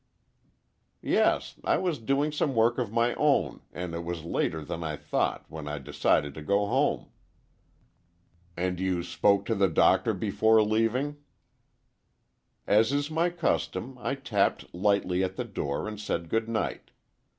"Yes; 1.03 1.57
I 1.63 1.77
was 1.77 1.99
doing 1.99 2.31
some 2.31 2.55
work 2.55 2.79
of 2.79 2.91
my 2.91 3.13
own, 3.13 3.61
and 3.71 3.93
it 3.93 4.03
was 4.03 4.23
later 4.23 4.65
than 4.65 4.83
I 4.83 4.97
thought, 4.97 5.45
when 5.47 5.67
I 5.67 5.77
decided 5.77 6.33
to 6.33 6.41
go 6.41 6.65
home." 6.65 7.11
"And 8.57 8.79
you 8.79 9.03
spoke 9.03 9.45
to 9.45 9.53
the 9.53 9.69
Doctor 9.69 10.15
before 10.15 10.63
leaving?" 10.63 11.17
"As 12.65 12.91
is 12.91 13.11
my 13.11 13.29
custom, 13.29 13.95
I 14.01 14.15
tapped 14.15 14.73
lightly 14.73 15.23
at 15.23 15.35
the 15.35 15.45
door 15.45 15.87
and 15.87 15.99
said 15.99 16.29
good 16.29 16.49
night. 16.49 16.89